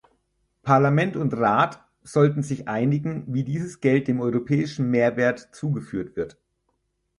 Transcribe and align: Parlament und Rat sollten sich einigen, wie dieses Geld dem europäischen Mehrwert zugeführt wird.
Parlament 0.63 1.15
und 1.15 1.35
Rat 1.35 1.85
sollten 2.01 2.41
sich 2.41 2.67
einigen, 2.67 3.23
wie 3.31 3.43
dieses 3.43 3.81
Geld 3.81 4.07
dem 4.07 4.19
europäischen 4.19 4.89
Mehrwert 4.89 5.49
zugeführt 5.51 6.15
wird. 6.15 6.39